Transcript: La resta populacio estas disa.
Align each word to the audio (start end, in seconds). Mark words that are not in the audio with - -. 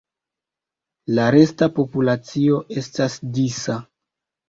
La 1.19 1.27
resta 1.37 1.69
populacio 1.77 2.65
estas 2.85 3.23
disa. 3.39 3.81